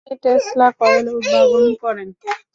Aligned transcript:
তিনি 0.05 0.21
Tesla 0.23 0.67
coil 0.79 1.05
উদ্ভাবন 1.17 1.65
করেন। 1.83 2.09